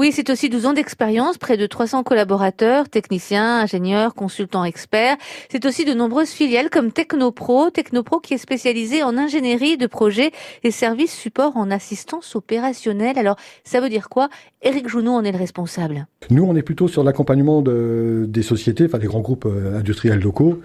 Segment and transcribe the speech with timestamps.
[0.00, 5.18] Oui, c'est aussi 12 ans d'expérience, près de 300 collaborateurs, techniciens, ingénieurs, consultants, experts.
[5.50, 10.32] C'est aussi de nombreuses filiales comme Technopro, Technopro qui est spécialisé en ingénierie de projets
[10.64, 13.18] et services support en assistance opérationnelle.
[13.18, 14.30] Alors, ça veut dire quoi?
[14.62, 16.06] Éric Jounot en est le responsable.
[16.30, 20.20] Nous, on est plutôt sur l'accompagnement de, des sociétés, enfin des grands groupes euh, industriels
[20.20, 20.62] locaux.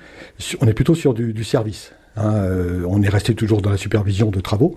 [0.62, 1.92] On est plutôt sur du, du service.
[2.16, 2.36] Hein.
[2.36, 4.76] Euh, on est resté toujours dans la supervision de travaux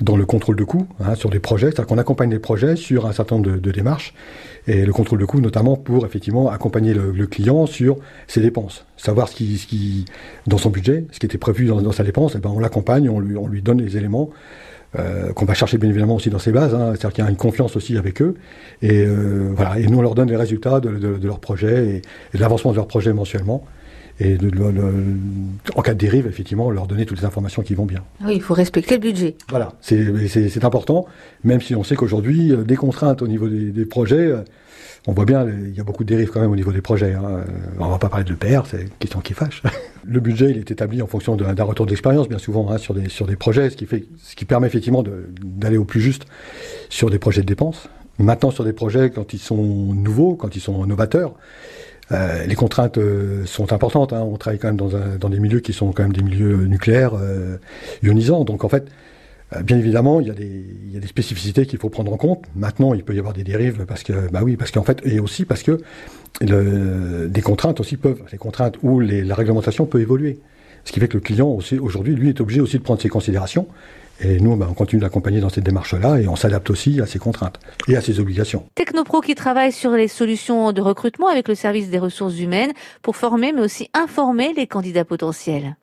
[0.00, 3.06] dans le contrôle de coûts hein, sur des projets, c'est-à-dire qu'on accompagne les projets sur
[3.06, 4.14] un certain nombre de, démarches
[4.66, 9.28] et le contrôle de coûts notamment pour effectivement accompagner le, client sur ses dépenses, savoir
[9.28, 12.40] ce qui, ce dans son budget, ce qui était prévu dans, sa dépense, et eh
[12.40, 14.30] ben on l'accompagne, on lui, on lui donne les éléments
[14.98, 17.30] euh, qu'on va chercher bien évidemment aussi dans ses bases, hein, c'est-à-dire qu'il y a
[17.30, 18.34] une confiance aussi avec eux
[18.82, 19.54] et euh,
[19.88, 22.02] nous on leur donne les résultats de, de, de leur projet et,
[22.34, 23.64] et l'avancement de leur projet mensuellement
[24.20, 24.50] et de,
[25.74, 28.04] en cas de dérive, effectivement, leur donner toutes les informations qui vont bien.
[28.24, 29.36] Oui, il faut respecter le budget.
[29.48, 31.06] Voilà, c'est important,
[31.44, 34.42] même si on sait qu'aujourd'hui, euh, des contraintes au niveau des, projets, euh,
[35.06, 37.14] on voit bien, il y a beaucoup de dérives quand même au niveau des projets.
[37.14, 37.24] Hein.
[37.24, 37.44] Euh,
[37.78, 39.62] on va pas parler de l'EPR, c'est une question qui fâche.
[40.04, 43.08] Le budget, il est établi en fonction d'un retour d'expérience, bien souvent, hein, sur, des,
[43.08, 45.04] sur des projets, ce qui, fait, ce qui permet effectivement
[45.42, 46.26] d'aller au plus juste
[46.88, 47.88] sur des projets de dépenses.
[48.18, 51.34] Maintenant, sur des projets, quand ils sont nouveaux, quand ils sont novateurs,
[52.10, 54.12] euh, les contraintes euh, sont importantes.
[54.12, 54.22] Hein.
[54.22, 57.58] On travaille quand même dans, des milieux qui sont quand même des milieux nucléaires euh,
[58.02, 58.44] ionisants.
[58.44, 58.88] Donc en fait,
[59.62, 62.44] bien évidemment, il y, a des, spécificités qu'il faut prendre en compte.
[62.56, 65.20] Maintenant, il peut y avoir des dérives parce que, bah oui, parce qu'en fait, et
[65.20, 65.78] aussi parce que
[66.40, 70.40] des contraintes aussi peuvent, les contraintes les, la réglementation peut évoluer.
[70.84, 73.08] Ce qui fait que le client aussi aujourd'hui, lui, est obligé aussi de prendre ses
[73.08, 73.66] considérations
[74.20, 77.18] et nous, ben, on continue d'accompagner dans cette démarche-là et on s'adapte aussi à ses
[77.18, 77.58] contraintes
[77.88, 78.66] et à ses obligations.
[78.74, 82.72] Technopro qui travaille sur les solutions de recrutement avec le service des ressources humaines
[83.02, 85.76] pour former mais aussi informer les candidats potentiels.